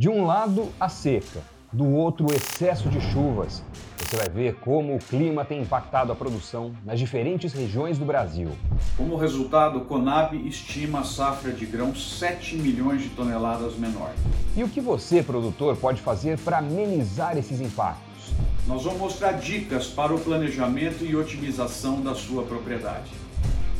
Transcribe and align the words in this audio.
De 0.00 0.08
um 0.08 0.24
lado, 0.24 0.70
a 0.80 0.88
seca, 0.88 1.42
do 1.70 1.86
outro, 1.86 2.30
o 2.30 2.34
excesso 2.34 2.88
de 2.88 2.98
chuvas. 3.12 3.62
Você 3.98 4.16
vai 4.16 4.30
ver 4.30 4.54
como 4.54 4.96
o 4.96 4.98
clima 4.98 5.44
tem 5.44 5.60
impactado 5.60 6.10
a 6.10 6.14
produção 6.14 6.74
nas 6.86 6.98
diferentes 6.98 7.52
regiões 7.52 7.98
do 7.98 8.06
Brasil. 8.06 8.50
Como 8.96 9.14
resultado, 9.14 9.76
o 9.76 9.84
Conab 9.84 10.34
estima 10.48 11.00
a 11.00 11.04
safra 11.04 11.52
de 11.52 11.66
grãos 11.66 12.18
7 12.18 12.56
milhões 12.56 13.02
de 13.02 13.10
toneladas 13.10 13.76
menor. 13.76 14.10
E 14.56 14.64
o 14.64 14.70
que 14.70 14.80
você, 14.80 15.22
produtor, 15.22 15.76
pode 15.76 16.00
fazer 16.00 16.38
para 16.38 16.60
amenizar 16.60 17.36
esses 17.36 17.60
impactos? 17.60 18.32
Nós 18.66 18.82
vamos 18.84 19.00
mostrar 19.00 19.32
dicas 19.32 19.88
para 19.88 20.14
o 20.14 20.18
planejamento 20.18 21.04
e 21.04 21.14
otimização 21.14 22.00
da 22.00 22.14
sua 22.14 22.42
propriedade. 22.44 23.10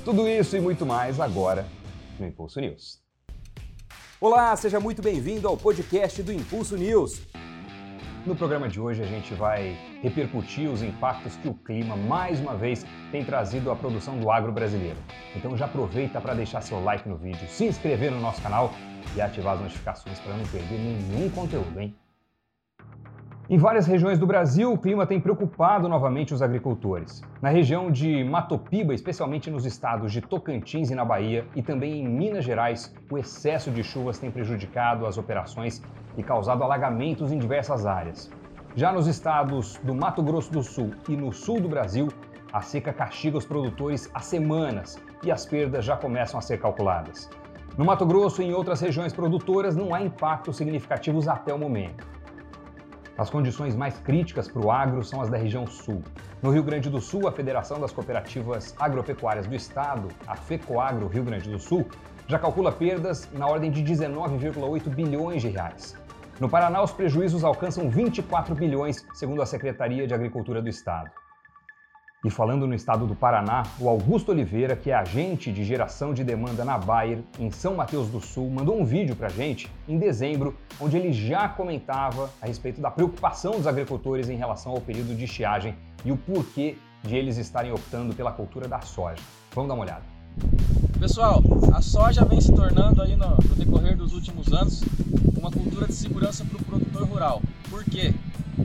Tudo 0.05 0.29
isso 0.29 0.55
e 0.55 0.61
muito 0.61 0.85
mais 0.85 1.19
agora 1.19 1.67
no 2.19 2.27
Impulso 2.27 2.61
News. 2.61 3.01
Olá, 4.23 4.55
seja 4.55 4.79
muito 4.79 5.01
bem-vindo 5.01 5.49
ao 5.49 5.57
podcast 5.57 6.23
do 6.23 6.31
Impulso 6.31 6.77
News. 6.77 7.23
No 8.27 8.37
programa 8.37 8.69
de 8.69 8.79
hoje 8.79 9.03
a 9.03 9.07
gente 9.07 9.33
vai 9.33 9.75
repercutir 10.03 10.71
os 10.71 10.83
impactos 10.83 11.37
que 11.37 11.49
o 11.49 11.55
clima 11.55 11.97
mais 11.97 12.39
uma 12.39 12.55
vez 12.55 12.85
tem 13.11 13.25
trazido 13.25 13.71
à 13.71 13.77
produção 13.77 14.21
do 14.21 14.31
agro 14.31 14.53
brasileiro. 14.53 14.99
Então 15.35 15.57
já 15.57 15.65
aproveita 15.65 16.21
para 16.21 16.35
deixar 16.35 16.61
seu 16.61 16.85
like 16.85 17.09
no 17.09 17.17
vídeo, 17.17 17.49
se 17.49 17.65
inscrever 17.65 18.11
no 18.11 18.21
nosso 18.21 18.43
canal 18.43 18.75
e 19.17 19.23
ativar 19.23 19.55
as 19.55 19.63
notificações 19.63 20.21
para 20.21 20.37
não 20.37 20.45
perder 20.49 20.79
nenhum 20.79 21.31
conteúdo, 21.31 21.81
hein? 21.81 21.97
Em 23.51 23.59
várias 23.59 23.85
regiões 23.85 24.17
do 24.17 24.29
Brasil, 24.29 24.73
o 24.73 24.79
clima 24.79 25.05
tem 25.05 25.19
preocupado 25.19 25.89
novamente 25.89 26.33
os 26.33 26.41
agricultores. 26.41 27.21
Na 27.43 27.49
região 27.49 27.91
de 27.91 28.23
Matopiba, 28.23 28.95
especialmente 28.95 29.51
nos 29.51 29.67
estados 29.67 30.13
de 30.13 30.21
Tocantins 30.21 30.89
e 30.89 30.95
na 30.95 31.05
Bahia, 31.05 31.45
e 31.57 31.61
também 31.61 32.01
em 32.01 32.09
Minas 32.09 32.45
Gerais, 32.45 32.95
o 33.11 33.19
excesso 33.19 33.73
de 33.73 33.83
chuvas 33.83 34.21
tem 34.21 34.31
prejudicado 34.31 35.05
as 35.05 35.19
operações 35.19 35.83
e 36.17 36.23
causado 36.23 36.63
alagamentos 36.63 37.33
em 37.33 37.41
diversas 37.41 37.87
áreas. 37.87 38.31
Já 38.77 38.93
nos 38.93 39.09
estados 39.09 39.81
do 39.83 39.97
Mato 39.97 40.23
Grosso 40.23 40.53
do 40.53 40.63
Sul 40.63 40.93
e 41.09 41.17
no 41.17 41.33
sul 41.33 41.61
do 41.61 41.69
Brasil, 41.69 42.07
a 42.53 42.61
seca 42.61 42.93
castiga 42.93 43.37
os 43.37 43.45
produtores 43.45 44.09
há 44.15 44.21
semanas 44.21 44.97
e 45.25 45.33
as 45.33 45.45
perdas 45.45 45.85
já 45.85 45.97
começam 45.97 46.39
a 46.39 46.41
ser 46.41 46.61
calculadas. 46.61 47.29
No 47.77 47.85
Mato 47.85 48.07
Grosso 48.07 48.43
e 48.43 48.45
em 48.45 48.55
outras 48.55 48.81
regiões 48.81 49.13
produtoras 49.13 49.75
não 49.75 49.93
há 49.93 50.01
impactos 50.01 50.57
significativos 50.57 51.27
até 51.27 51.53
o 51.53 51.59
momento. 51.59 52.20
As 53.21 53.29
condições 53.29 53.77
mais 53.77 53.99
críticas 53.99 54.49
para 54.49 54.65
o 54.65 54.71
agro 54.71 55.05
são 55.05 55.21
as 55.21 55.29
da 55.29 55.37
região 55.37 55.67
sul. 55.67 56.03
No 56.41 56.51
Rio 56.51 56.63
Grande 56.63 56.89
do 56.89 57.03
Sul, 57.03 57.29
a 57.29 57.33
Federação 57.33 57.79
das 57.79 57.93
Cooperativas 57.93 58.75
Agropecuárias 58.79 59.47
do 59.47 59.55
Estado, 59.55 60.09
a 60.27 60.35
FECOAGRO 60.35 61.07
Rio 61.07 61.23
Grande 61.23 61.51
do 61.51 61.59
Sul, 61.59 61.87
já 62.27 62.39
calcula 62.39 62.73
perdas 62.73 63.29
na 63.35 63.47
ordem 63.47 63.71
de 63.71 63.83
19,8 63.83 64.89
bilhões 64.89 65.43
de 65.43 65.49
reais. 65.49 65.95
No 66.41 66.49
Paraná, 66.49 66.83
os 66.83 66.93
prejuízos 66.93 67.45
alcançam 67.45 67.91
24 67.91 68.55
bilhões, 68.55 69.07
segundo 69.13 69.43
a 69.43 69.47
Secretaria 69.47 70.07
de 70.07 70.15
Agricultura 70.15 70.63
do 70.63 70.71
Estado. 70.71 71.11
E 72.23 72.29
falando 72.29 72.67
no 72.67 72.75
estado 72.75 73.07
do 73.07 73.15
Paraná, 73.15 73.63
o 73.79 73.89
Augusto 73.89 74.31
Oliveira, 74.31 74.77
que 74.77 74.91
é 74.91 74.95
agente 74.95 75.51
de 75.51 75.65
geração 75.65 76.13
de 76.13 76.23
demanda 76.23 76.67
na 76.67 76.77
Bayer, 76.77 77.23
em 77.39 77.51
São 77.51 77.75
Mateus 77.75 78.09
do 78.09 78.21
Sul, 78.21 78.51
mandou 78.51 78.79
um 78.79 78.85
vídeo 78.85 79.17
para 79.17 79.31
gente 79.31 79.73
em 79.89 79.97
dezembro, 79.97 80.55
onde 80.79 80.99
ele 80.99 81.15
já 81.15 81.49
comentava 81.49 82.31
a 82.43 82.47
respeito 82.47 82.79
da 82.79 82.91
preocupação 82.91 83.53
dos 83.53 83.67
agricultores 83.67 84.29
em 84.29 84.37
relação 84.37 84.73
ao 84.73 84.83
período 84.83 85.17
de 85.17 85.25
estiagem 85.25 85.75
e 86.05 86.13
o 86.13 86.17
porquê 86.19 86.77
de 87.03 87.17
eles 87.17 87.39
estarem 87.39 87.73
optando 87.73 88.15
pela 88.15 88.33
cultura 88.33 88.69
da 88.69 88.83
soja. 88.83 89.23
Vamos 89.55 89.69
dar 89.69 89.75
uma 89.75 89.85
olhada. 89.85 90.03
Pessoal, 90.99 91.43
a 91.73 91.81
soja 91.81 92.23
vem 92.27 92.39
se 92.39 92.53
tornando 92.53 93.01
aí 93.01 93.17
no, 93.17 93.31
no 93.31 93.55
decorrer 93.57 93.97
dos 93.97 94.13
últimos 94.13 94.53
anos 94.53 94.83
uma 95.39 95.51
cultura 95.51 95.87
de 95.87 95.95
segurança 95.95 96.45
para 96.45 96.59
o 96.59 96.65
produtor 96.65 97.09
rural. 97.09 97.41
Por 97.71 97.83
quê? 97.83 98.13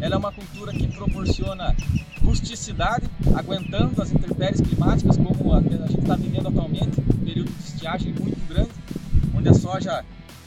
Ela 0.02 0.16
é 0.16 0.18
uma 0.18 0.32
cultura 0.32 0.72
que 0.72 0.88
proporciona 0.88 1.76
rusticidade, 2.24 3.10
aguentando 3.36 4.02
as 4.02 4.12
intempéries 4.12 4.62
climáticas, 4.62 5.18
como 5.18 5.54
a, 5.54 5.62
gente 5.62 6.00
está 6.00 6.16
vivendo 6.16 6.48
atualmente, 6.48 7.00
um 7.00 7.26
período 7.26 7.52
de 7.52 7.64
estiagem 7.64 8.14
muito 8.14 8.48
grande, 8.48 8.72
onde 9.36 9.50
a 9.50 9.54
soja 9.54 10.04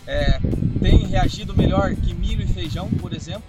é, 0.06 0.40
tem 0.80 1.06
reagido 1.06 1.56
melhor 1.56 1.94
que 1.94 2.14
milho 2.14 2.42
e 2.42 2.46
feijão, 2.46 2.88
por 3.00 3.12
exemplo, 3.12 3.44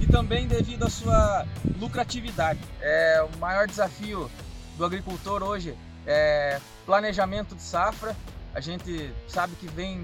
e 0.00 0.06
também 0.06 0.46
devido 0.46 0.84
à 0.84 0.90
sua 0.90 1.46
lucratividade. 1.80 2.60
É, 2.80 3.22
o 3.22 3.38
maior 3.38 3.66
desafio 3.66 4.30
do 4.76 4.84
agricultor 4.84 5.42
hoje 5.42 5.74
é 6.06 6.60
planejamento 6.86 7.54
de 7.54 7.62
safra. 7.62 8.16
A 8.54 8.60
gente 8.60 9.12
sabe 9.26 9.54
que 9.56 9.66
vem 9.66 10.00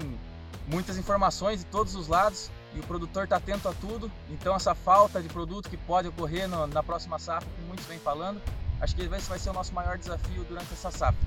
muitas 0.67 0.97
informações 0.97 1.59
de 1.59 1.65
todos 1.65 1.95
os 1.95 2.07
lados 2.07 2.49
e 2.75 2.79
o 2.79 2.83
produtor 2.83 3.23
está 3.23 3.37
atento 3.37 3.67
a 3.67 3.73
tudo. 3.73 4.11
Então 4.29 4.55
essa 4.55 4.75
falta 4.75 5.21
de 5.21 5.29
produto 5.29 5.69
que 5.69 5.77
pode 5.77 6.07
ocorrer 6.07 6.47
no, 6.47 6.67
na 6.67 6.83
próxima 6.83 7.17
safra, 7.17 7.47
que 7.55 7.65
muitos 7.67 7.85
vêm 7.85 7.99
falando, 7.99 8.41
acho 8.81 8.95
que 8.95 9.01
esse 9.01 9.29
vai 9.29 9.39
ser 9.39 9.49
o 9.49 9.53
nosso 9.53 9.73
maior 9.73 9.97
desafio 9.97 10.43
durante 10.43 10.71
essa 10.73 10.91
safra. 10.91 11.19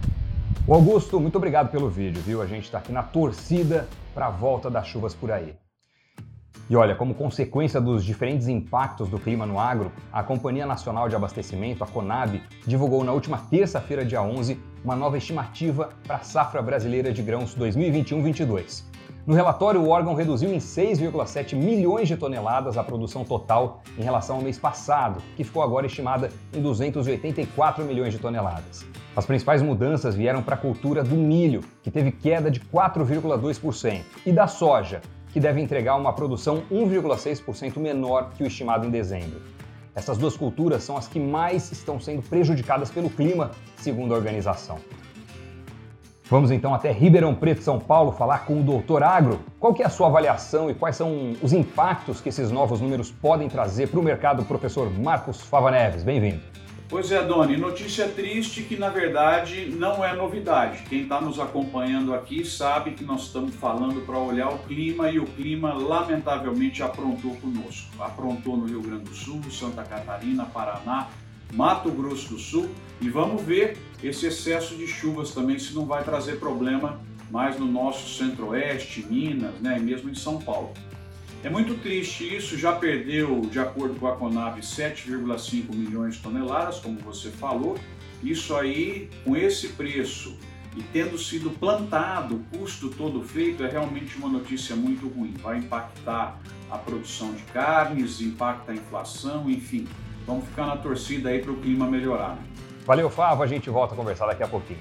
O 0.67 0.75
Augusto, 0.75 1.19
muito 1.19 1.37
obrigado 1.37 1.71
pelo 1.71 1.89
vídeo, 1.89 2.23
viu? 2.23 2.43
A 2.43 2.47
gente 2.47 2.65
está 2.65 2.79
aqui 2.79 2.93
na 2.93 3.03
torcida 3.03 3.89
para 4.15 4.27
a 4.27 4.31
volta 4.31 4.71
das 4.71 4.87
chuvas 4.87 5.15
por 5.15 5.33
aí. 5.33 5.57
E 6.71 6.77
olha, 6.77 6.95
como 6.95 7.15
consequência 7.15 7.81
dos 7.81 8.05
diferentes 8.05 8.47
impactos 8.47 9.09
do 9.09 9.19
clima 9.19 9.47
no 9.47 9.59
agro, 9.59 9.91
a 10.13 10.23
Companhia 10.23 10.67
Nacional 10.67 11.09
de 11.09 11.17
Abastecimento, 11.17 11.83
a 11.83 11.87
CONAB, 11.87 12.43
divulgou 12.67 13.03
na 13.03 13.13
última 13.13 13.39
terça-feira, 13.39 14.05
dia 14.05 14.21
11, 14.21 14.61
uma 14.85 14.95
nova 14.95 15.17
estimativa 15.17 15.89
para 16.07 16.17
a 16.17 16.21
safra 16.21 16.61
brasileira 16.61 17.11
de 17.11 17.23
grãos 17.23 17.57
2021-22. 17.57 18.85
No 19.29 19.35
relatório, 19.35 19.83
o 19.83 19.91
órgão 19.91 20.15
reduziu 20.15 20.51
em 20.55 20.57
6,7 20.57 21.55
milhões 21.55 22.09
de 22.09 22.17
toneladas 22.17 22.79
a 22.79 22.83
produção 22.83 23.25
total 23.25 23.83
em 23.99 24.03
relação 24.03 24.37
ao 24.37 24.43
mês 24.43 24.59
passado, 24.59 25.21
que 25.37 25.45
ficou 25.45 25.63
agora 25.63 25.85
estimada 25.85 26.31
em 26.51 26.63
284 26.63 27.85
milhões 27.85 28.15
de 28.15 28.19
toneladas. 28.19 28.87
As 29.15 29.27
principais 29.27 29.61
mudanças 29.61 30.15
vieram 30.15 30.43
para 30.43 30.55
a 30.55 30.59
cultura 30.59 31.05
do 31.05 31.15
milho, 31.15 31.63
que 31.83 31.91
teve 31.91 32.11
queda 32.11 32.51
de 32.51 32.59
4,2%, 32.59 34.01
e 34.25 34.33
da 34.33 34.47
soja, 34.47 35.03
que 35.31 35.39
deve 35.39 35.61
entregar 35.61 35.97
uma 35.97 36.15
produção 36.15 36.63
1,6% 36.73 37.77
menor 37.77 38.31
que 38.35 38.43
o 38.43 38.47
estimado 38.47 38.87
em 38.87 38.91
dezembro. 38.91 39.43
Essas 39.95 40.17
duas 40.17 40.39
culturas 40.39 40.83
são 40.83 40.97
as 40.97 41.07
que 41.07 41.21
mais 41.21 41.71
estão 41.71 42.01
sendo 42.01 42.23
prejudicadas 42.23 42.91
pelo 42.91 43.11
clima, 43.11 43.51
segundo 43.77 44.15
a 44.15 44.17
organização. 44.17 44.79
Vamos 46.31 46.51
então 46.51 46.75
até 46.75 46.93
Ribeirão 46.93 47.35
Preto, 47.35 47.63
São 47.63 47.79
Paulo, 47.79 48.13
falar 48.13 48.41
com 48.41 48.61
o 48.61 48.63
Doutor 48.63 49.03
Agro. 49.03 49.41
Qual 49.59 49.73
que 49.73 49.83
é 49.83 49.87
a 49.87 49.89
sua 49.89 50.09
avaliação 50.09 50.71
e 50.71 50.75
quais 50.75 50.95
são 50.95 51.35
os 51.43 51.55
impactos 51.55 52.21
que 52.21 52.29
esses 52.29 52.51
novos 52.51 52.83
números 52.83 53.11
podem 53.11 53.49
trazer 53.49 53.89
para 53.89 53.99
o 53.99 54.03
mercado, 54.03 54.45
professor 54.45 54.91
Marcos 54.91 55.41
Fava 55.41 55.71
Neves? 55.71 56.03
Bem-vindo. 56.03 56.43
Pois 56.87 57.11
é, 57.11 57.23
Doni, 57.23 57.57
notícia 57.57 58.09
triste 58.09 58.63
que 58.63 58.77
na 58.77 58.91
verdade 58.91 59.71
não 59.75 60.05
é 60.05 60.15
novidade. 60.15 60.83
Quem 60.87 61.03
está 61.03 61.19
nos 61.19 61.41
acompanhando 61.41 62.15
aqui 62.15 62.45
sabe 62.45 62.91
que 62.91 63.05
nós 63.05 63.23
estamos 63.23 63.55
falando 63.55 64.05
para 64.05 64.19
olhar 64.19 64.49
o 64.49 64.59
clima 64.59 65.11
e 65.11 65.19
o 65.19 65.25
clima 65.25 65.73
lamentavelmente 65.73 66.83
aprontou 66.83 67.37
conosco. 67.37 67.89
Aprontou 67.99 68.55
no 68.55 68.67
Rio 68.67 68.83
Grande 68.83 69.05
do 69.05 69.15
Sul, 69.15 69.41
Santa 69.51 69.83
Catarina, 69.83 70.45
Paraná, 70.45 71.09
Mato 71.53 71.91
Grosso 71.91 72.31
do 72.31 72.39
Sul 72.39 72.69
e 73.01 73.09
vamos 73.09 73.43
ver 73.43 73.77
esse 74.03 74.27
excesso 74.27 74.77
de 74.77 74.87
chuvas 74.87 75.33
também 75.33 75.59
se 75.59 75.75
não 75.75 75.87
vai 75.87 76.05
trazer 76.05 76.39
problema 76.39 77.01
mais 77.31 77.59
no 77.59 77.67
nosso 77.67 78.17
centro-oeste, 78.17 79.07
Minas, 79.09 79.55
né, 79.61 79.79
e 79.79 79.83
mesmo 79.83 80.09
em 80.09 80.15
São 80.15 80.39
Paulo. 80.39 80.73
É 81.43 81.49
muito 81.49 81.75
triste 81.81 82.37
isso, 82.37 82.59
já 82.59 82.73
perdeu, 82.73 83.43
de 83.43 83.61
acordo 83.61 83.95
com 83.95 84.09
a 84.09 84.17
Conab, 84.17 84.61
7,5 84.61 85.73
milhões 85.73 86.17
de 86.17 86.23
toneladas, 86.23 86.81
como 86.81 86.99
você 86.99 87.31
falou. 87.31 87.79
Isso 88.23 88.57
aí, 88.57 89.09
com 89.25 89.37
esse 89.37 89.69
preço 89.69 90.37
e 90.77 90.83
tendo 90.93 91.17
sido 91.17 91.51
plantado, 91.51 92.37
o 92.37 92.59
custo 92.59 92.89
todo 92.89 93.23
feito, 93.23 93.63
é 93.63 93.71
realmente 93.71 94.17
uma 94.17 94.29
notícia 94.29 94.75
muito 94.75 95.07
ruim. 95.07 95.35
Vai 95.41 95.59
impactar 95.59 96.41
a 96.71 96.77
produção 96.77 97.33
de 97.33 97.43
carnes, 97.45 98.21
impacta 98.21 98.73
a 98.73 98.75
inflação, 98.75 99.49
enfim. 99.49 99.87
Vamos 100.29 100.45
ficar 100.45 100.67
na 100.67 100.77
torcida 100.77 101.31
aí 101.31 101.41
para 101.41 101.51
o 101.51 101.57
clima 101.57 101.87
melhorar. 101.87 102.37
Valeu, 102.85 103.09
Favo. 103.09 103.43
A 103.43 103.47
gente 103.47 103.71
volta 103.71 103.95
a 103.95 103.97
conversar 103.97 104.27
daqui 104.27 104.43
a 104.43 104.47
pouquinho. 104.47 104.79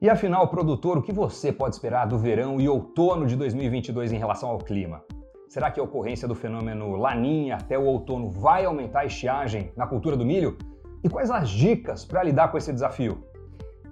E 0.00 0.10
afinal, 0.10 0.48
produtor, 0.48 0.98
o 0.98 1.02
que 1.02 1.12
você 1.12 1.52
pode 1.52 1.76
esperar 1.76 2.06
do 2.08 2.18
verão 2.18 2.60
e 2.60 2.68
outono 2.68 3.24
de 3.24 3.36
2022 3.36 4.10
em 4.10 4.18
relação 4.18 4.48
ao 4.48 4.58
clima? 4.58 5.04
Será 5.48 5.70
que 5.70 5.78
a 5.78 5.82
ocorrência 5.84 6.26
do 6.26 6.34
fenômeno 6.34 6.96
Laninha 6.96 7.54
até 7.54 7.78
o 7.78 7.84
outono 7.84 8.28
vai 8.32 8.64
aumentar 8.64 9.02
a 9.02 9.04
estiagem 9.04 9.70
na 9.76 9.86
cultura 9.86 10.16
do 10.16 10.26
milho? 10.26 10.58
E 11.04 11.08
quais 11.08 11.30
as 11.30 11.48
dicas 11.48 12.04
para 12.04 12.24
lidar 12.24 12.50
com 12.50 12.58
esse 12.58 12.72
desafio? 12.72 13.24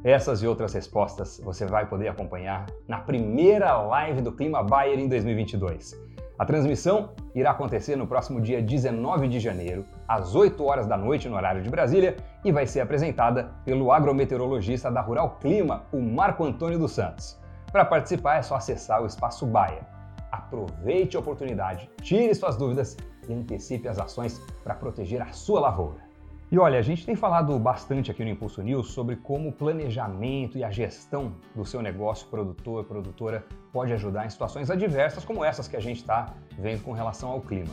Essas 0.02 0.42
e 0.42 0.48
outras 0.48 0.74
respostas 0.74 1.40
você 1.44 1.64
vai 1.64 1.86
poder 1.88 2.08
acompanhar 2.08 2.66
na 2.88 2.98
primeira 2.98 3.80
live 3.82 4.20
do 4.20 4.32
Clima 4.32 4.64
Bayer 4.64 4.98
em 4.98 5.06
2022. 5.06 5.94
A 6.40 6.44
transmissão 6.46 7.10
irá 7.34 7.50
acontecer 7.50 7.96
no 7.96 8.06
próximo 8.06 8.40
dia 8.40 8.62
19 8.62 9.28
de 9.28 9.38
janeiro, 9.38 9.84
às 10.08 10.34
8 10.34 10.64
horas 10.64 10.86
da 10.86 10.96
noite 10.96 11.28
no 11.28 11.36
horário 11.36 11.60
de 11.60 11.68
Brasília, 11.68 12.16
e 12.42 12.50
vai 12.50 12.66
ser 12.66 12.80
apresentada 12.80 13.50
pelo 13.62 13.92
agrometeorologista 13.92 14.90
da 14.90 15.02
Rural 15.02 15.36
Clima, 15.38 15.84
o 15.92 16.00
Marco 16.00 16.42
Antônio 16.42 16.78
dos 16.78 16.92
Santos. 16.92 17.38
Para 17.70 17.84
participar 17.84 18.38
é 18.38 18.42
só 18.42 18.54
acessar 18.54 19.02
o 19.02 19.06
Espaço 19.06 19.44
Baia. 19.44 19.86
Aproveite 20.32 21.14
a 21.14 21.20
oportunidade, 21.20 21.90
tire 22.00 22.34
suas 22.34 22.56
dúvidas 22.56 22.96
e 23.28 23.34
antecipe 23.34 23.86
as 23.86 23.98
ações 23.98 24.40
para 24.64 24.74
proteger 24.74 25.20
a 25.20 25.32
sua 25.32 25.60
lavoura. 25.60 26.09
E 26.52 26.58
olha, 26.58 26.80
a 26.80 26.82
gente 26.82 27.06
tem 27.06 27.14
falado 27.14 27.56
bastante 27.60 28.10
aqui 28.10 28.24
no 28.24 28.30
Impulso 28.30 28.60
News 28.60 28.88
sobre 28.90 29.14
como 29.14 29.50
o 29.50 29.52
planejamento 29.52 30.58
e 30.58 30.64
a 30.64 30.70
gestão 30.70 31.32
do 31.54 31.64
seu 31.64 31.80
negócio 31.80 32.26
produtor, 32.26 32.82
produtora, 32.82 33.44
pode 33.72 33.92
ajudar 33.92 34.26
em 34.26 34.30
situações 34.30 34.68
adversas 34.68 35.24
como 35.24 35.44
essas 35.44 35.68
que 35.68 35.76
a 35.76 35.80
gente 35.80 35.98
está 35.98 36.34
vendo 36.58 36.82
com 36.82 36.90
relação 36.90 37.30
ao 37.30 37.40
clima. 37.40 37.72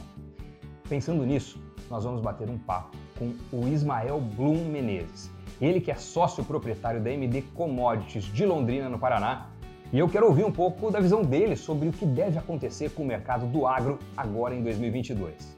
Pensando 0.88 1.26
nisso, 1.26 1.60
nós 1.90 2.04
vamos 2.04 2.22
bater 2.22 2.48
um 2.52 2.58
papo 2.60 2.96
com 3.18 3.34
o 3.52 3.68
Ismael 3.68 4.22
Blum 4.22 4.66
Menezes. 4.66 5.32
Ele 5.60 5.82
que 5.82 5.90
é 5.90 5.96
sócio 5.96 6.46
proprietário 6.46 7.02
da 7.02 7.10
MD 7.10 7.42
Commodities 7.56 8.26
de 8.26 8.46
Londrina, 8.46 8.88
no 8.88 9.00
Paraná, 9.00 9.48
e 9.92 9.98
eu 9.98 10.08
quero 10.08 10.28
ouvir 10.28 10.46
um 10.46 10.52
pouco 10.52 10.92
da 10.92 11.00
visão 11.00 11.24
dele 11.24 11.56
sobre 11.56 11.90
o 11.90 11.92
que 11.92 12.06
deve 12.06 12.38
acontecer 12.38 12.92
com 12.92 13.02
o 13.02 13.08
mercado 13.08 13.48
do 13.48 13.66
agro 13.66 13.98
agora 14.16 14.54
em 14.54 14.62
2022. 14.62 15.57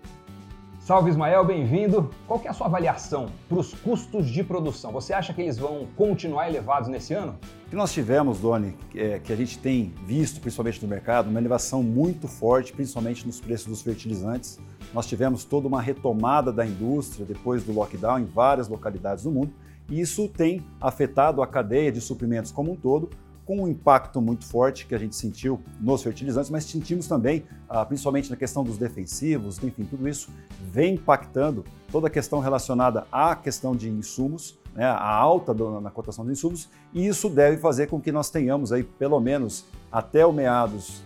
Salve 0.89 1.11
Ismael, 1.11 1.45
bem-vindo. 1.45 2.09
Qual 2.25 2.41
é 2.43 2.47
a 2.47 2.53
sua 2.53 2.65
avaliação 2.65 3.27
para 3.47 3.59
os 3.59 3.75
custos 3.75 4.27
de 4.27 4.43
produção? 4.43 4.91
Você 4.91 5.13
acha 5.13 5.31
que 5.31 5.39
eles 5.39 5.55
vão 5.55 5.87
continuar 5.95 6.49
elevados 6.49 6.89
nesse 6.89 7.13
ano? 7.13 7.37
O 7.67 7.69
que 7.69 7.75
nós 7.75 7.93
tivemos, 7.93 8.39
Doni, 8.39 8.75
é, 8.95 9.19
que 9.19 9.31
a 9.31 9.35
gente 9.35 9.59
tem 9.59 9.93
visto, 10.03 10.41
principalmente 10.41 10.81
no 10.81 10.87
mercado, 10.87 11.29
uma 11.29 11.39
elevação 11.39 11.83
muito 11.83 12.27
forte, 12.27 12.73
principalmente 12.73 13.23
nos 13.27 13.39
preços 13.39 13.67
dos 13.67 13.83
fertilizantes. 13.83 14.57
Nós 14.91 15.05
tivemos 15.05 15.45
toda 15.45 15.67
uma 15.67 15.79
retomada 15.79 16.51
da 16.51 16.65
indústria 16.65 17.23
depois 17.23 17.63
do 17.63 17.71
lockdown 17.71 18.17
em 18.17 18.25
várias 18.25 18.67
localidades 18.67 19.25
do 19.25 19.31
mundo, 19.31 19.53
e 19.91 20.01
isso 20.01 20.27
tem 20.27 20.65
afetado 20.81 21.43
a 21.43 21.45
cadeia 21.45 21.91
de 21.91 22.01
suprimentos 22.01 22.51
como 22.51 22.71
um 22.71 22.75
todo, 22.75 23.11
com 23.49 23.63
um 23.63 23.67
impacto 23.67 24.21
muito 24.21 24.45
forte 24.45 24.85
que 24.85 24.93
a 24.93 24.97
gente 24.99 25.15
sentiu 25.15 25.59
nos 25.81 26.03
fertilizantes, 26.03 26.51
mas 26.51 26.65
sentimos 26.65 27.07
também, 27.07 27.45
ah, 27.67 27.83
principalmente 27.83 28.29
na 28.29 28.35
questão 28.35 28.63
dos 28.63 28.77
defensivos, 28.77 29.57
enfim, 29.63 29.85
tudo 29.85 30.07
isso 30.07 30.29
vem 30.71 30.93
impactando 30.93 31.65
toda 31.91 32.05
a 32.05 32.11
questão 32.11 32.41
relacionada 32.41 33.07
à 33.11 33.35
questão 33.35 33.75
de 33.75 33.89
insumos, 33.89 34.59
né, 34.75 34.85
a 34.85 35.11
alta 35.11 35.51
do, 35.51 35.81
na 35.81 35.89
cotação 35.89 36.23
de 36.27 36.33
insumos, 36.33 36.69
e 36.93 37.07
isso 37.07 37.27
deve 37.27 37.57
fazer 37.57 37.87
com 37.87 37.99
que 37.99 38.11
nós 38.11 38.29
tenhamos 38.29 38.71
aí, 38.71 38.83
pelo 38.83 39.19
menos 39.19 39.65
até 39.91 40.23
o 40.23 40.31
meados 40.31 41.01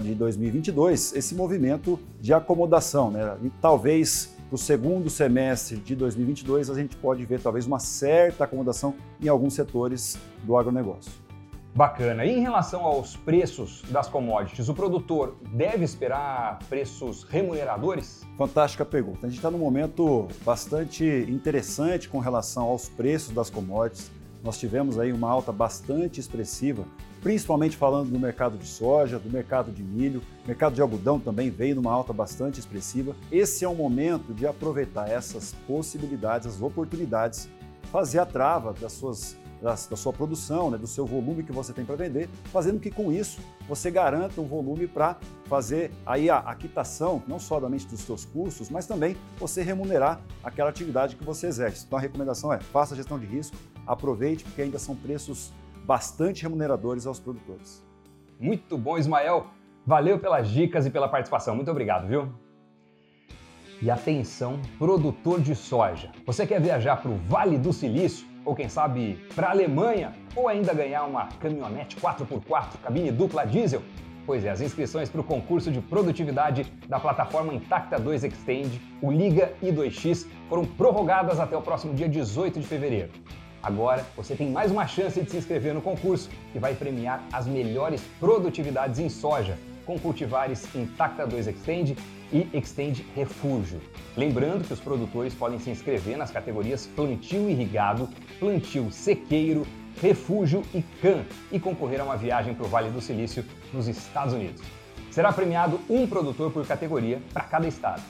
de 0.00 0.14
2022, 0.14 1.16
esse 1.16 1.34
movimento 1.34 1.98
de 2.20 2.32
acomodação, 2.32 3.10
né? 3.10 3.36
E 3.42 3.50
talvez 3.60 4.32
para 4.48 4.54
o 4.54 4.58
segundo 4.58 5.10
semestre 5.10 5.76
de 5.78 5.96
2022 5.96 6.70
a 6.70 6.74
gente 6.74 6.96
pode 6.96 7.24
ver 7.24 7.40
talvez 7.40 7.66
uma 7.66 7.80
certa 7.80 8.44
acomodação 8.44 8.94
em 9.20 9.26
alguns 9.26 9.54
setores 9.54 10.16
do 10.44 10.56
agronegócio. 10.56 11.29
Bacana. 11.74 12.24
E 12.24 12.36
em 12.36 12.40
relação 12.40 12.84
aos 12.84 13.16
preços 13.16 13.82
das 13.90 14.08
commodities, 14.08 14.68
o 14.68 14.74
produtor 14.74 15.36
deve 15.52 15.84
esperar 15.84 16.58
preços 16.68 17.22
remuneradores? 17.22 18.26
Fantástica 18.36 18.84
pergunta. 18.84 19.26
A 19.26 19.30
gente 19.30 19.38
está 19.38 19.50
num 19.50 19.58
momento 19.58 20.26
bastante 20.44 21.04
interessante 21.28 22.08
com 22.08 22.18
relação 22.18 22.64
aos 22.64 22.88
preços 22.88 23.32
das 23.32 23.48
commodities. 23.48 24.10
Nós 24.42 24.58
tivemos 24.58 24.98
aí 24.98 25.12
uma 25.12 25.30
alta 25.30 25.52
bastante 25.52 26.18
expressiva, 26.18 26.84
principalmente 27.22 27.76
falando 27.76 28.10
do 28.10 28.18
mercado 28.18 28.56
de 28.56 28.66
soja, 28.66 29.18
do 29.18 29.30
mercado 29.30 29.70
de 29.70 29.82
milho, 29.82 30.22
mercado 30.46 30.74
de 30.74 30.80
algodão 30.80 31.20
também 31.20 31.50
veio 31.50 31.76
numa 31.76 31.92
alta 31.92 32.12
bastante 32.12 32.58
expressiva. 32.58 33.14
Esse 33.30 33.64
é 33.64 33.68
o 33.68 33.74
momento 33.74 34.32
de 34.32 34.46
aproveitar 34.46 35.08
essas 35.08 35.54
possibilidades, 35.66 36.46
as 36.46 36.62
oportunidades, 36.62 37.48
fazer 37.92 38.18
a 38.18 38.26
trava 38.26 38.72
das 38.72 38.92
suas 38.92 39.36
da, 39.60 39.70
da 39.70 39.96
sua 39.96 40.12
produção, 40.12 40.70
né, 40.70 40.78
do 40.78 40.86
seu 40.86 41.06
volume 41.06 41.42
que 41.42 41.52
você 41.52 41.72
tem 41.72 41.84
para 41.84 41.96
vender, 41.96 42.28
fazendo 42.44 42.80
que 42.80 42.90
com 42.90 43.12
isso 43.12 43.40
você 43.68 43.90
garanta 43.90 44.40
um 44.40 44.46
volume 44.46 44.86
para 44.86 45.16
fazer 45.44 45.90
aí 46.04 46.30
a, 46.30 46.38
a 46.38 46.54
quitação, 46.54 47.22
não 47.26 47.38
somente 47.38 47.86
dos 47.86 48.00
seus 48.00 48.24
custos, 48.24 48.70
mas 48.70 48.86
também 48.86 49.16
você 49.38 49.62
remunerar 49.62 50.20
aquela 50.42 50.70
atividade 50.70 51.16
que 51.16 51.24
você 51.24 51.46
exerce. 51.46 51.84
Então 51.86 51.98
a 51.98 52.02
recomendação 52.02 52.52
é 52.52 52.60
faça 52.60 52.94
a 52.94 52.96
gestão 52.96 53.18
de 53.18 53.26
risco, 53.26 53.56
aproveite, 53.86 54.44
porque 54.44 54.62
ainda 54.62 54.78
são 54.78 54.96
preços 54.96 55.52
bastante 55.84 56.42
remuneradores 56.42 57.06
aos 57.06 57.18
produtores. 57.18 57.84
Muito 58.38 58.78
bom, 58.78 58.96
Ismael. 58.96 59.48
Valeu 59.86 60.18
pelas 60.18 60.48
dicas 60.48 60.86
e 60.86 60.90
pela 60.90 61.08
participação. 61.08 61.54
Muito 61.54 61.70
obrigado, 61.70 62.06
viu? 62.06 62.32
E 63.82 63.90
atenção, 63.90 64.60
produtor 64.78 65.40
de 65.40 65.54
soja. 65.54 66.10
Você 66.26 66.46
quer 66.46 66.60
viajar 66.60 66.96
para 66.96 67.10
o 67.10 67.16
Vale 67.28 67.56
do 67.56 67.72
Silício? 67.72 68.30
ou 68.44 68.54
quem 68.54 68.68
sabe 68.68 69.18
para 69.34 69.48
a 69.48 69.50
Alemanha, 69.50 70.12
ou 70.34 70.48
ainda 70.48 70.72
ganhar 70.72 71.04
uma 71.04 71.26
caminhonete 71.40 71.96
4x4 71.96 72.80
cabine 72.82 73.12
dupla 73.12 73.44
diesel? 73.44 73.82
Pois 74.26 74.44
é, 74.44 74.50
as 74.50 74.60
inscrições 74.60 75.08
para 75.08 75.20
o 75.20 75.24
concurso 75.24 75.70
de 75.70 75.80
produtividade 75.80 76.64
da 76.88 77.00
plataforma 77.00 77.52
Intacta 77.52 77.98
2 77.98 78.24
Extend, 78.24 78.80
o 79.02 79.10
Liga 79.10 79.52
i2X, 79.62 80.26
foram 80.48 80.64
prorrogadas 80.64 81.40
até 81.40 81.56
o 81.56 81.62
próximo 81.62 81.94
dia 81.94 82.08
18 82.08 82.60
de 82.60 82.66
fevereiro. 82.66 83.10
Agora 83.62 84.06
você 84.16 84.34
tem 84.34 84.50
mais 84.50 84.70
uma 84.70 84.86
chance 84.86 85.20
de 85.20 85.30
se 85.30 85.36
inscrever 85.36 85.74
no 85.74 85.82
concurso 85.82 86.30
que 86.52 86.58
vai 86.58 86.74
premiar 86.74 87.22
as 87.32 87.46
melhores 87.46 88.02
produtividades 88.18 88.98
em 88.98 89.08
soja 89.08 89.58
com 89.84 89.98
cultivares 89.98 90.72
Intacta 90.74 91.26
2 91.26 91.48
Extend 91.48 91.96
e 92.32 92.48
Extend 92.52 93.04
Refúgio. 93.14 93.80
Lembrando 94.16 94.64
que 94.64 94.72
os 94.72 94.80
produtores 94.80 95.34
podem 95.34 95.58
se 95.58 95.70
inscrever 95.70 96.16
nas 96.16 96.30
categorias 96.30 96.86
plantio 96.86 97.48
irrigado, 97.48 98.08
plantio 98.38 98.90
sequeiro, 98.90 99.66
refúgio 100.00 100.62
e 100.74 100.82
CAN 101.02 101.24
e 101.50 101.58
concorrer 101.58 102.00
a 102.00 102.04
uma 102.04 102.16
viagem 102.16 102.54
para 102.54 102.66
o 102.66 102.68
Vale 102.68 102.90
do 102.90 103.00
Silício 103.00 103.44
nos 103.72 103.88
Estados 103.88 104.32
Unidos. 104.32 104.62
Será 105.10 105.32
premiado 105.32 105.80
um 105.88 106.06
produtor 106.06 106.52
por 106.52 106.66
categoria 106.66 107.20
para 107.32 107.42
cada 107.42 107.66
estado. 107.66 108.02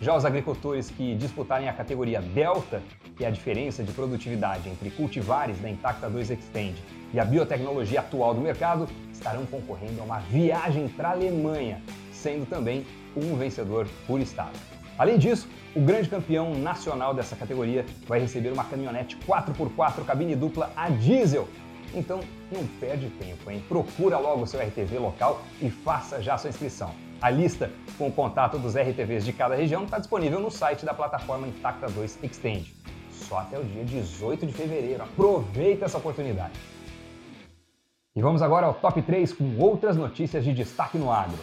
Já 0.00 0.14
os 0.14 0.24
agricultores 0.24 0.90
que 0.90 1.14
disputarem 1.16 1.68
a 1.68 1.72
categoria 1.72 2.20
Delta, 2.20 2.80
que 3.16 3.24
é 3.24 3.28
a 3.28 3.30
diferença 3.30 3.82
de 3.82 3.92
produtividade 3.92 4.68
entre 4.68 4.90
cultivares 4.90 5.58
da 5.58 5.68
Intacta 5.68 6.08
2 6.08 6.30
Extend 6.30 6.76
e 7.12 7.18
a 7.18 7.24
biotecnologia 7.24 8.00
atual 8.00 8.32
do 8.32 8.40
mercado, 8.40 8.88
estarão 9.12 9.44
concorrendo 9.46 10.00
a 10.00 10.04
uma 10.04 10.18
viagem 10.20 10.88
para 10.88 11.08
a 11.08 11.12
Alemanha, 11.12 11.82
sendo 12.12 12.46
também 12.46 12.86
um 13.16 13.36
vencedor 13.36 13.86
por 14.06 14.20
estado. 14.20 14.58
Além 14.98 15.18
disso, 15.18 15.48
o 15.74 15.80
grande 15.80 16.08
campeão 16.08 16.54
nacional 16.54 17.14
dessa 17.14 17.36
categoria 17.36 17.86
vai 18.06 18.18
receber 18.18 18.52
uma 18.52 18.64
caminhonete 18.64 19.16
4x4 19.26 20.04
cabine 20.04 20.34
dupla 20.34 20.72
a 20.76 20.88
diesel. 20.88 21.48
Então 21.94 22.20
não 22.50 22.66
perde 22.80 23.08
tempo, 23.10 23.50
hein? 23.50 23.62
Procura 23.68 24.18
logo 24.18 24.42
o 24.42 24.46
seu 24.46 24.60
RTV 24.60 24.98
local 24.98 25.40
e 25.62 25.70
faça 25.70 26.20
já 26.20 26.36
sua 26.36 26.50
inscrição. 26.50 26.92
A 27.20 27.30
lista 27.30 27.70
com 27.96 28.08
o 28.08 28.12
contato 28.12 28.58
dos 28.58 28.76
RTVs 28.76 29.24
de 29.24 29.32
cada 29.32 29.54
região 29.54 29.84
está 29.84 29.98
disponível 29.98 30.40
no 30.40 30.50
site 30.50 30.84
da 30.84 30.94
plataforma 30.94 31.48
Intacta 31.48 31.88
2 31.88 32.18
Extend. 32.22 32.74
Só 33.10 33.38
até 33.38 33.58
o 33.58 33.64
dia 33.64 33.84
18 33.84 34.46
de 34.46 34.52
fevereiro. 34.52 35.02
Aproveita 35.02 35.84
essa 35.84 35.98
oportunidade. 35.98 36.52
E 38.14 38.22
vamos 38.22 38.42
agora 38.42 38.66
ao 38.66 38.74
top 38.74 39.02
3 39.02 39.32
com 39.32 39.56
outras 39.58 39.96
notícias 39.96 40.44
de 40.44 40.52
destaque 40.52 40.98
no 40.98 41.12
agro. 41.12 41.38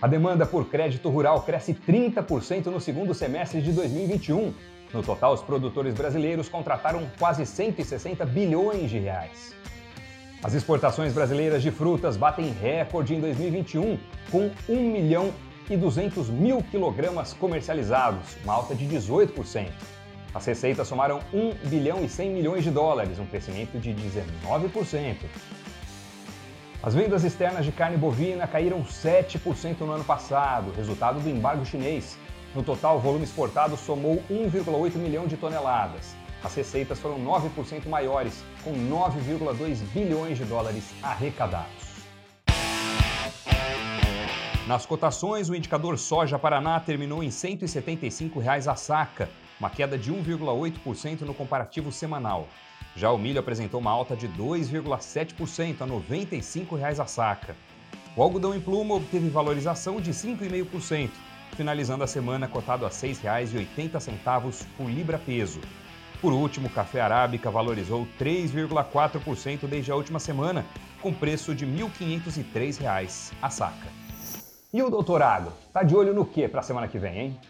A 0.00 0.06
demanda 0.06 0.46
por 0.46 0.66
crédito 0.66 1.08
rural 1.08 1.42
cresce 1.42 1.74
30% 1.74 2.66
no 2.66 2.80
segundo 2.80 3.12
semestre 3.12 3.60
de 3.60 3.72
2021. 3.72 4.54
No 4.94 5.02
total, 5.02 5.34
os 5.34 5.42
produtores 5.42 5.92
brasileiros 5.92 6.48
contrataram 6.48 7.10
quase 7.18 7.44
160 7.44 8.24
bilhões 8.24 8.90
de 8.90 8.98
reais. 8.98 9.56
As 10.40 10.54
exportações 10.54 11.12
brasileiras 11.12 11.62
de 11.62 11.72
frutas 11.72 12.16
batem 12.16 12.52
recorde 12.52 13.16
em 13.16 13.20
2021, 13.20 13.98
com 14.30 14.48
1 14.68 14.76
milhão 14.88 15.32
e 15.68 15.76
200 15.76 16.30
mil 16.30 16.62
quilogramas 16.62 17.32
comercializados, 17.32 18.36
uma 18.44 18.54
alta 18.54 18.76
de 18.76 18.86
18%. 18.86 19.68
As 20.32 20.46
receitas 20.46 20.86
somaram 20.86 21.18
1 21.34 21.68
bilhão 21.68 22.04
e 22.04 22.08
100 22.08 22.30
milhões 22.30 22.62
de 22.62 22.70
dólares, 22.70 23.18
um 23.18 23.26
crescimento 23.26 23.80
de 23.80 23.92
19%. 23.92 25.16
As 26.80 26.94
vendas 26.94 27.24
externas 27.24 27.64
de 27.64 27.72
carne 27.72 27.96
bovina 27.96 28.46
caíram 28.46 28.84
7% 28.84 29.80
no 29.80 29.90
ano 29.90 30.04
passado, 30.04 30.72
resultado 30.76 31.18
do 31.18 31.28
embargo 31.28 31.66
chinês. 31.66 32.16
No 32.54 32.62
total, 32.62 32.98
o 32.98 33.00
volume 33.00 33.24
exportado 33.24 33.76
somou 33.76 34.22
1,8 34.30 34.94
milhão 34.94 35.26
de 35.26 35.36
toneladas. 35.36 36.14
As 36.42 36.54
receitas 36.54 37.00
foram 37.00 37.18
9% 37.18 37.88
maiores, 37.88 38.44
com 38.62 38.70
9,2 38.70 39.78
bilhões 39.92 40.38
de 40.38 40.44
dólares 40.44 40.94
arrecadados. 41.02 41.88
Nas 44.68 44.86
cotações, 44.86 45.48
o 45.48 45.56
indicador 45.56 45.98
soja 45.98 46.38
Paraná 46.38 46.78
terminou 46.78 47.24
em 47.24 47.30
175 47.30 48.38
reais 48.38 48.68
a 48.68 48.76
saca, 48.76 49.28
uma 49.58 49.68
queda 49.68 49.98
de 49.98 50.12
1,8% 50.12 51.22
no 51.22 51.34
comparativo 51.34 51.90
semanal. 51.90 52.46
Já 52.96 53.10
o 53.10 53.18
milho 53.18 53.40
apresentou 53.40 53.80
uma 53.80 53.90
alta 53.90 54.16
de 54.16 54.28
2,7% 54.28 55.82
a 55.82 55.86
95 55.86 56.76
reais 56.76 56.98
a 56.98 57.06
saca. 57.06 57.54
O 58.16 58.22
algodão 58.22 58.54
em 58.54 58.60
pluma 58.60 58.94
obteve 58.94 59.28
valorização 59.28 60.00
de 60.00 60.10
5,5%, 60.10 61.10
finalizando 61.56 62.02
a 62.02 62.06
semana 62.06 62.48
cotado 62.48 62.84
a 62.84 62.88
R$ 62.88 62.94
6,80 62.94 64.66
por 64.76 64.90
libra 64.90 65.18
peso. 65.18 65.60
Por 66.20 66.32
último, 66.32 66.66
o 66.66 66.70
café 66.70 67.00
arábica 67.00 67.48
valorizou 67.48 68.06
3,4% 68.18 69.68
desde 69.68 69.92
a 69.92 69.94
última 69.94 70.18
semana, 70.18 70.66
com 71.00 71.12
preço 71.12 71.54
de 71.54 71.64
R$ 71.64 71.84
1.503 72.00 73.32
a 73.40 73.50
saca. 73.50 73.86
E 74.74 74.82
o 74.82 74.90
doutorado? 74.90 75.52
Tá 75.72 75.84
de 75.84 75.94
olho 75.94 76.12
no 76.12 76.26
que 76.26 76.48
para 76.48 76.60
a 76.60 76.62
semana 76.64 76.88
que 76.88 76.98
vem, 76.98 77.18
hein? 77.18 77.40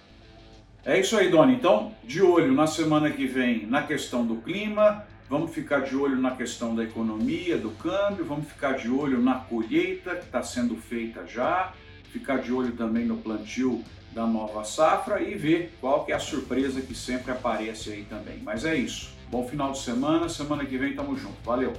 É 0.85 1.01
isso 1.01 1.17
aí, 1.17 1.31
Doni. 1.31 1.55
Então, 1.55 1.93
de 2.05 2.23
olho 2.23 2.53
na 2.53 2.67
semana 2.67 3.11
que 3.11 3.27
vem 3.27 3.67
na 3.67 3.83
questão 3.83 4.25
do 4.25 4.37
clima, 4.37 5.05
vamos 5.29 5.53
ficar 5.53 5.81
de 5.81 5.95
olho 5.95 6.17
na 6.17 6.33
questão 6.33 6.75
da 6.75 6.83
economia, 6.83 7.59
do 7.59 7.71
câmbio, 7.71 8.25
vamos 8.25 8.49
ficar 8.49 8.73
de 8.73 8.89
olho 8.89 9.21
na 9.21 9.35
colheita 9.35 10.17
que 10.17 10.25
está 10.25 10.43
sendo 10.43 10.77
feita 10.77 11.27
já, 11.27 11.73
ficar 12.13 12.39
de 12.39 12.53
olho 12.53 12.73
também 12.73 13.05
no 13.05 13.19
plantio 13.19 13.85
da 14.13 14.27
nova 14.27 14.65
safra 14.65 15.21
e 15.21 15.35
ver 15.35 15.77
qual 15.81 16.05
que 16.05 16.13
é 16.13 16.15
a 16.15 16.21
surpresa 16.21 16.81
que 16.81 16.95
sempre 16.95 17.31
aparece 17.31 17.91
aí 17.91 18.05
também. 18.05 18.41
Mas 18.43 18.65
é 18.65 18.75
isso. 18.75 19.11
Bom 19.31 19.47
final 19.47 19.73
de 19.73 19.79
semana, 19.79 20.29
semana 20.29 20.65
que 20.65 20.79
vem 20.79 20.95
tamo 20.95 21.17
junto. 21.17 21.37
Valeu. 21.45 21.75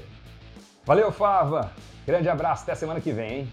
Valeu, 0.85 1.11
Fava. 1.11 1.73
Grande 2.05 2.29
abraço, 2.29 2.63
até 2.63 2.75
semana 2.75 3.01
que 3.01 3.11
vem, 3.11 3.39
hein? 3.39 3.47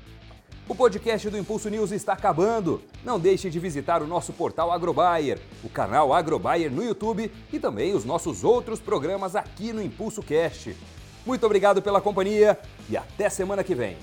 O 0.69 0.75
podcast 0.75 1.31
do 1.31 1.39
Impulso 1.39 1.71
News 1.71 1.93
está 1.93 2.13
acabando. 2.13 2.83
Não 3.05 3.21
deixe 3.21 3.49
de 3.49 3.61
visitar 3.61 4.03
o 4.03 4.07
nosso 4.07 4.33
portal 4.33 4.73
Agrobayer, 4.73 5.39
o 5.63 5.69
canal 5.69 6.13
Agrobayer 6.13 6.73
no 6.73 6.83
YouTube 6.83 7.31
e 7.53 7.61
também 7.61 7.95
os 7.95 8.05
nossos 8.05 8.43
outros 8.43 8.81
programas 8.81 9.37
aqui 9.37 9.73
no 9.73 9.81
Impulso 9.81 10.23
Cast. 10.23 10.77
Muito 11.25 11.47
obrigado 11.47 11.81
pela 11.81 12.01
companhia 12.01 12.59
e 12.91 12.97
até 12.97 13.29
semana 13.29 13.63
que 13.63 13.77
vem. 13.77 13.97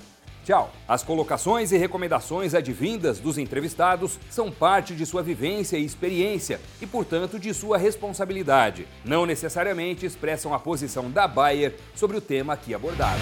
Tchau! 0.46 0.72
As 0.88 1.04
colocações 1.04 1.74
e 1.74 1.78
recomendações 1.78 2.54
advindas 2.54 3.20
dos 3.20 3.38
entrevistados 3.38 4.18
são 4.30 4.50
parte 4.50 4.96
de 4.96 5.06
sua 5.06 5.22
vivência 5.22 5.78
e 5.78 5.84
experiência 5.84 6.62
e, 6.82 6.88
portanto, 6.88 7.38
de 7.38 7.54
sua 7.54 7.78
responsabilidade. 7.78 8.88
Não 9.04 9.26
necessariamente 9.26 10.06
expressam 10.06 10.54
a 10.54 10.60
posição 10.60 11.12
da 11.12 11.28
Bayer 11.28 11.76
sobre 11.94 12.16
o 12.16 12.22
tema 12.22 12.54
aqui 12.54 12.74
abordado. 12.74 13.22